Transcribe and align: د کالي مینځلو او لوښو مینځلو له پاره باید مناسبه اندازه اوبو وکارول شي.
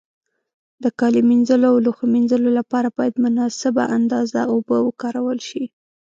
د 0.83 0.85
کالي 0.99 1.21
مینځلو 1.29 1.67
او 1.73 1.77
لوښو 1.85 2.05
مینځلو 2.13 2.49
له 2.57 2.63
پاره 2.71 2.89
باید 2.97 3.21
مناسبه 3.25 3.83
اندازه 3.97 4.39
اوبو 4.53 4.75
وکارول 4.87 5.39
شي. 5.49 5.63